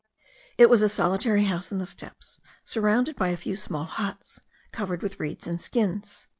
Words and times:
It 0.57 0.67
was 0.67 0.81
a 0.81 0.89
solitary 0.89 1.43
house 1.43 1.71
in 1.71 1.77
the 1.77 1.85
steppes, 1.85 2.41
surrounded 2.65 3.15
by 3.15 3.27
a 3.27 3.37
few 3.37 3.55
small 3.55 3.83
huts, 3.85 4.39
covered 4.71 5.03
with 5.03 5.19
reeds 5.19 5.45
and 5.45 5.61
skins. 5.61 6.27